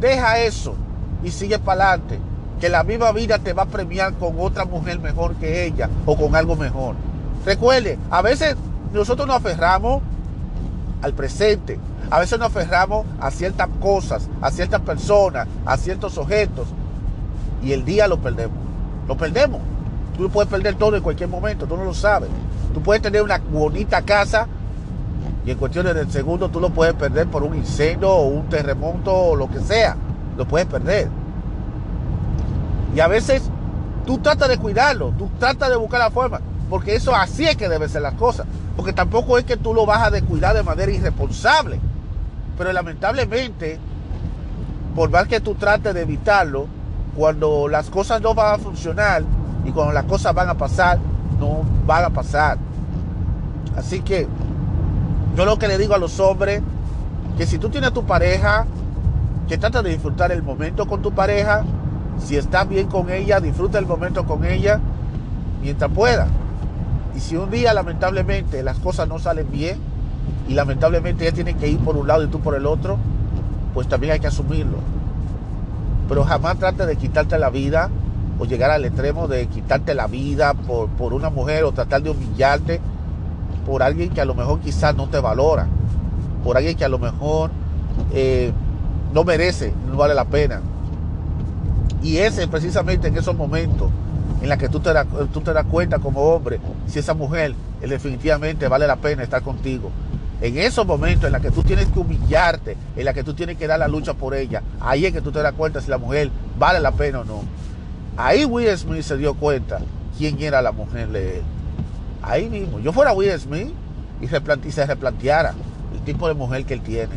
[0.00, 0.74] deja eso
[1.22, 2.18] y sigue para adelante.
[2.60, 6.16] Que la misma vida te va a premiar con otra mujer mejor que ella o
[6.16, 6.94] con algo mejor.
[7.44, 8.56] Recuerde, a veces
[8.92, 10.02] nosotros nos aferramos
[11.02, 11.78] al presente.
[12.10, 16.66] A veces nos aferramos a ciertas cosas, a ciertas personas, a ciertos objetos.
[17.62, 18.56] Y el día lo perdemos.
[19.06, 19.60] Lo perdemos.
[20.20, 22.28] Tú puedes perder todo en cualquier momento, tú no lo sabes.
[22.74, 24.46] Tú puedes tener una bonita casa
[25.46, 29.14] y en cuestiones de segundo tú lo puedes perder por un incendio o un terremoto
[29.14, 29.96] o lo que sea.
[30.36, 31.08] Lo puedes perder.
[32.94, 33.50] Y a veces
[34.04, 37.70] tú tratas de cuidarlo, tú tratas de buscar la forma, porque eso así es que
[37.70, 38.46] deben ser las cosas.
[38.76, 41.80] Porque tampoco es que tú lo vas a descuidar de manera irresponsable.
[42.58, 43.78] Pero lamentablemente,
[44.94, 46.66] por más que tú trates de evitarlo,
[47.16, 49.24] cuando las cosas no van a funcionar
[49.64, 50.98] y cuando las cosas van a pasar,
[51.38, 52.58] no van a pasar.
[53.76, 54.26] Así que
[55.36, 56.62] yo lo que le digo a los hombres,
[57.36, 58.66] que si tú tienes tu pareja,
[59.48, 61.64] que trata de disfrutar el momento con tu pareja,
[62.18, 64.80] si estás bien con ella, disfruta el momento con ella
[65.62, 66.28] mientras pueda.
[67.16, 69.78] Y si un día lamentablemente las cosas no salen bien
[70.48, 72.98] y lamentablemente ella tiene que ir por un lado y tú por el otro,
[73.74, 74.78] pues también hay que asumirlo.
[76.08, 77.90] Pero jamás trate de quitarte la vida
[78.40, 82.10] o llegar al extremo de quitarte la vida por, por una mujer o tratar de
[82.10, 82.80] humillarte
[83.66, 85.66] por alguien que a lo mejor quizás no te valora,
[86.42, 87.50] por alguien que a lo mejor
[88.12, 88.50] eh,
[89.12, 90.62] no merece, no vale la pena.
[92.02, 93.90] Y ese precisamente en esos momentos
[94.40, 94.90] en los que tú te,
[95.34, 99.42] tú te das cuenta como hombre si esa mujer eh, definitivamente vale la pena estar
[99.42, 99.90] contigo.
[100.40, 103.58] En esos momentos en los que tú tienes que humillarte, en los que tú tienes
[103.58, 105.98] que dar la lucha por ella, ahí es que tú te das cuenta si la
[105.98, 107.42] mujer vale la pena o no.
[108.22, 109.78] Ahí Will Smith se dio cuenta
[110.18, 111.42] quién era la mujer de él.
[112.20, 112.78] Ahí mismo.
[112.78, 113.72] Yo fuera Will Smith
[114.20, 115.54] y, se replanteara
[115.94, 117.14] el tipo de mujer que él tiene.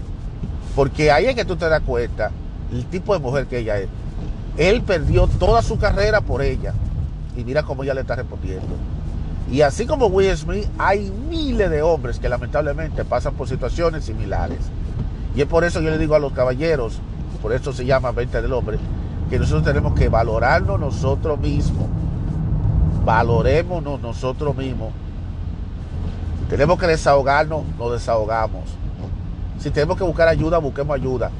[0.77, 2.31] Porque ahí es que tú te das cuenta
[2.71, 3.89] el tipo de mujer que ella es.
[4.55, 6.73] Él perdió toda su carrera por ella.
[7.35, 8.73] Y mira cómo ella le está respondiendo.
[9.51, 14.59] Y así como Will Smith, hay miles de hombres que lamentablemente pasan por situaciones similares.
[15.35, 16.99] Y es por eso yo le digo a los caballeros,
[17.41, 18.77] por eso se llama 20 del hombre,
[19.29, 21.88] que nosotros tenemos que valorarnos nosotros mismos.
[23.05, 24.91] Valorémonos nosotros mismos.
[26.41, 28.63] Si tenemos que desahogarnos, nos desahogamos.
[29.59, 31.31] Si tenemos que buscar ayuda, busquemos ayuda.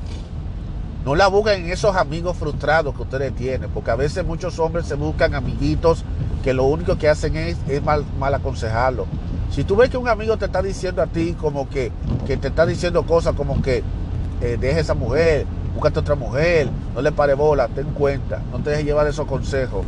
[1.06, 4.86] No la busquen en esos amigos frustrados que ustedes tienen, porque a veces muchos hombres
[4.86, 6.06] se buscan amiguitos
[6.44, 9.06] que lo único que hacen es, mal, mal, aconsejarlo.
[9.52, 11.92] Si tú ves que un amigo te está diciendo a ti como que,
[12.26, 13.84] que te está diciendo cosas como que
[14.42, 18.72] eh, deje esa mujer, búscate otra mujer, no le pare bola, ten cuenta, no te
[18.72, 19.86] dejes llevar esos consejos.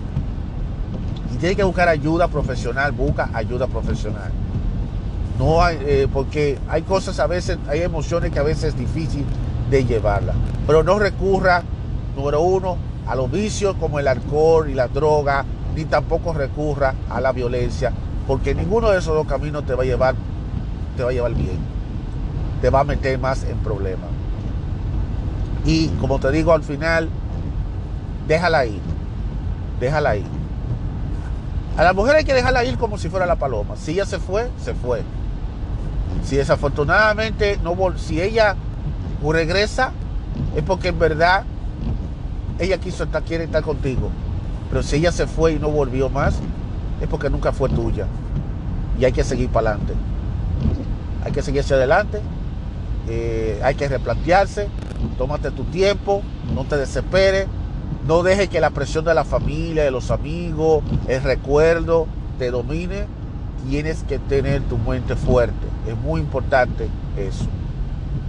[1.34, 4.32] Y tienes que buscar ayuda profesional, busca ayuda profesional.
[5.38, 9.26] No hay, eh, porque hay cosas a veces, hay emociones que a veces es difícil
[9.70, 10.34] de llevarla.
[10.66, 11.64] Pero no recurra,
[12.16, 15.46] número uno, a los vicios como el alcohol y la droga,
[15.76, 17.92] ni tampoco recurra a la violencia,
[18.28, 20.16] porque ninguno de esos dos caminos te va a llevar,
[20.96, 21.60] te va a llevar bien.
[22.62, 24.15] Te va a meter más en problemas.
[25.66, 27.10] Y como te digo al final,
[28.28, 28.80] déjala ir.
[29.80, 30.26] Déjala ir.
[31.78, 33.76] A la mujer hay que dejarla ir como si fuera la paloma.
[33.76, 35.02] Si ella se fue, se fue.
[36.24, 38.56] Si desafortunadamente no si ella
[39.22, 39.92] regresa,
[40.56, 41.44] es porque en verdad
[42.60, 44.10] ella quiso estar, quiere estar contigo.
[44.70, 46.36] Pero si ella se fue y no volvió más,
[47.02, 48.08] es porque nunca fue tuya.
[48.98, 49.94] y hay que seguir para adelante.
[51.26, 52.22] Hay que seguir hacia adelante,
[53.10, 54.70] eh, hay que replantearse,
[55.18, 56.22] tómate tu tiempo,
[56.54, 57.48] no te desesperes,
[58.08, 63.08] no dejes que la presión de la familia, de los amigos, el recuerdo te domine.
[63.68, 65.66] Tienes que tener tu mente fuerte.
[65.88, 66.88] Es muy importante
[67.18, 67.46] eso.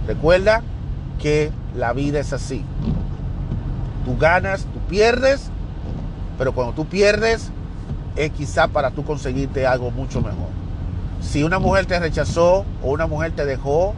[0.07, 0.63] Recuerda
[1.21, 2.65] que la vida es así.
[4.03, 5.51] Tú ganas, tú pierdes,
[6.39, 7.51] pero cuando tú pierdes
[8.15, 10.49] es quizá para tú conseguirte algo mucho mejor.
[11.21, 13.93] Si una mujer te rechazó o una mujer te dejó,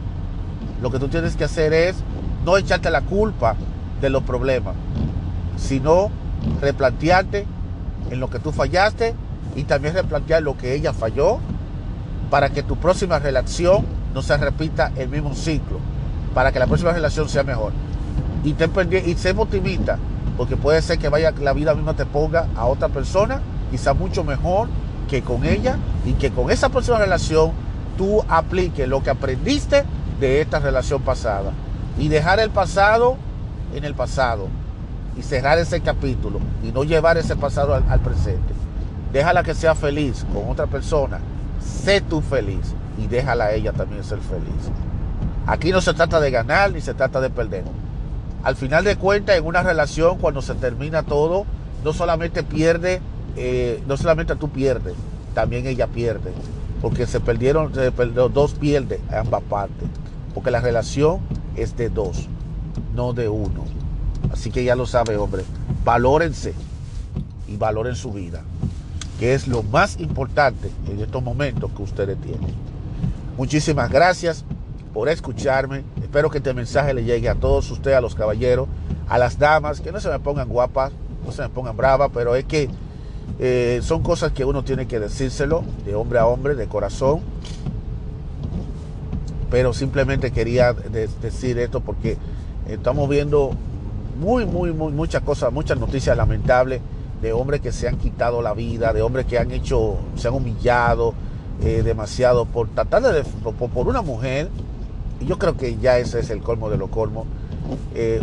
[0.82, 2.02] lo que tú tienes que hacer es
[2.50, 3.54] no echarte la culpa
[4.00, 4.74] de los problemas,
[5.56, 6.10] sino
[6.60, 7.46] replantearte
[8.10, 9.14] en lo que tú fallaste
[9.54, 11.38] y también replantear lo que ella falló
[12.28, 15.78] para que tu próxima relación no se repita el mismo ciclo,
[16.34, 17.72] para que la próxima relación sea mejor.
[18.42, 18.72] Y, ten
[19.06, 19.98] y sé optimista,
[20.36, 23.40] porque puede ser que vaya la vida misma te ponga a otra persona,
[23.70, 24.68] quizá mucho mejor
[25.08, 27.52] que con ella, y que con esa próxima relación
[27.96, 29.84] tú apliques lo que aprendiste
[30.18, 31.52] de esta relación pasada.
[32.00, 33.18] Y dejar el pasado
[33.74, 34.48] en el pasado
[35.18, 38.54] y cerrar ese capítulo y no llevar ese pasado al, presente.
[39.12, 41.18] Déjala que sea feliz con otra persona.
[41.60, 44.70] Sé tú feliz y déjala a ella también ser feliz.
[45.46, 47.64] Aquí no se trata de ganar ni se trata de perder.
[48.42, 51.44] Al final de cuentas, en una relación, cuando se termina todo,
[51.84, 53.02] no solamente pierde,
[53.36, 54.94] eh, no solamente tú pierdes,
[55.34, 56.32] también ella pierde.
[56.80, 57.72] Porque se perdieron,
[58.14, 59.86] los dos pierden ambas partes.
[60.32, 61.20] Porque la relación
[61.62, 62.28] es de dos,
[62.94, 63.64] no de uno.
[64.32, 65.44] Así que ya lo sabe, hombre.
[65.84, 66.54] Valórense
[67.48, 68.42] y valoren su vida,
[69.18, 72.54] que es lo más importante en estos momentos que ustedes tienen.
[73.36, 74.44] Muchísimas gracias
[74.92, 75.82] por escucharme.
[76.02, 78.68] Espero que este mensaje le llegue a todos ustedes, a los caballeros,
[79.08, 80.92] a las damas, que no se me pongan guapas,
[81.24, 82.68] no se me pongan bravas, pero es que
[83.38, 87.20] eh, son cosas que uno tiene que decírselo de hombre a hombre, de corazón.
[89.50, 92.16] Pero simplemente quería decir esto porque
[92.68, 93.52] estamos viendo
[94.20, 96.80] muy, muy, muy, muchas cosas, muchas noticias lamentables
[97.20, 100.34] de hombres que se han quitado la vida, de hombres que han hecho, se han
[100.34, 101.14] humillado
[101.62, 104.48] eh, demasiado por tratar de, por, una mujer.
[105.20, 107.26] Y yo creo que ya ese es el colmo de lo colmo.
[107.94, 108.22] Eh,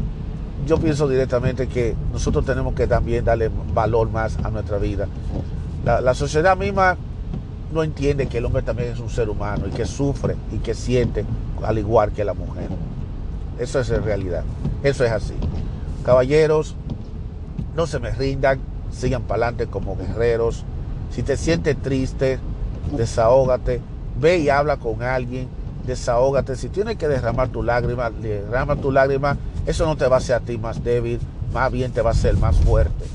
[0.65, 5.07] yo pienso directamente que nosotros tenemos que también darle valor más a nuestra vida.
[5.86, 6.97] La, sociedad misma
[7.72, 10.74] no entiende que el hombre también es un ser humano y que sufre y que
[10.74, 11.26] siente
[11.63, 12.70] al igual que la mujer.
[13.59, 14.43] Eso es en realidad.
[14.84, 15.34] Eso es así.
[16.05, 16.76] Caballeros,
[17.76, 18.59] no se me rindan,
[18.91, 20.63] sigan para adelante como guerreros.
[21.11, 22.39] Si te sientes triste,
[22.95, 23.82] desahógate,
[24.20, 25.47] ve y habla con alguien,
[25.86, 26.55] desahógate.
[26.55, 29.38] Si tienes que derramar tu lágrima, derrama tu lágrima.
[29.65, 31.20] Eso no te va a hacer a ti más débil,
[31.53, 33.05] más bien te va a hacer más fuerte.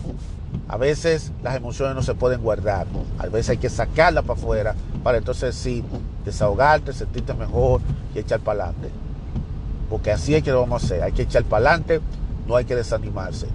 [0.72, 2.86] A veces las emociones no se pueden guardar,
[3.18, 5.84] a veces hay que sacarlas para afuera para entonces sí
[6.24, 7.82] desahogarte, sentirte mejor
[8.14, 8.88] y echar para adelante.
[9.90, 12.00] Porque así es que lo vamos a hacer, hay que echar para adelante
[12.48, 13.48] no hay que desanimarse.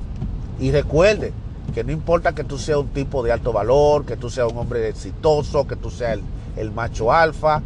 [0.59, 1.33] Y recuerde
[1.73, 4.59] que no importa que tú seas un tipo de alto valor, que tú seas un
[4.59, 6.19] hombre exitoso, que tú seas
[6.55, 7.63] el, macho alfa,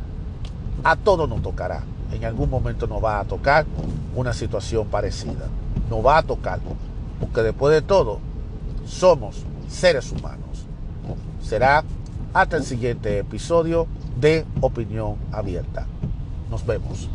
[0.82, 1.84] a todos nos tocará.
[2.14, 3.66] En algún momento nos va a tocar
[4.16, 5.50] una situación parecida.
[5.90, 6.62] Nos va a tocar.
[7.20, 8.20] Porque después de todo,
[8.86, 10.66] somos seres humanos.
[11.42, 11.84] Será
[12.34, 13.88] hasta el siguiente episodio
[14.20, 15.86] de Opinión Abierta.
[16.50, 17.10] Nos vemos.